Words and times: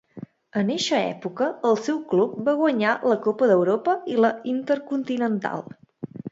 En 0.61 0.69
eixa 0.75 1.01
època, 1.09 1.49
el 1.73 1.77
seu 1.89 1.99
club 2.15 2.33
va 2.49 2.57
guanyar 2.63 2.95
la 3.13 3.19
Copa 3.29 3.53
d'Europa 3.53 3.97
i 4.17 4.19
la 4.25 4.35
Intercontinental. 4.57 5.67